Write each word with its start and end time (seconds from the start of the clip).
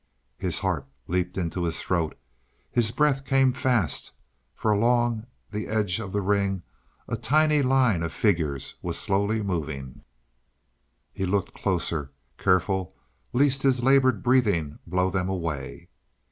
His 0.39 0.57
heart 0.57 0.87
leaped 1.05 1.37
into 1.37 1.63
his 1.63 1.79
throat; 1.79 2.17
his 2.71 2.89
breath 2.89 3.23
came 3.23 3.53
fast; 3.53 4.13
for 4.55 4.71
along 4.71 5.27
the 5.51 5.67
edge 5.67 5.99
of 5.99 6.11
the 6.11 6.21
ring 6.23 6.63
a 7.07 7.15
tiny 7.15 7.57
little 7.57 7.69
line 7.69 8.01
of 8.01 8.11
figures 8.11 8.73
was 8.81 8.97
slowly 8.97 9.43
moving. 9.43 10.01
He 11.13 11.27
looked 11.27 11.53
closer, 11.53 12.09
careful 12.39 12.95
lest 13.31 13.61
his 13.61 13.83
laboured 13.83 14.23
breathing 14.23 14.79
blow 14.87 15.11
them 15.11 15.29
away. 15.29 15.89